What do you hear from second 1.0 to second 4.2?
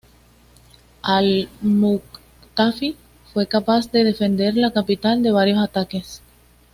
Al-Muqtafi fue capaz de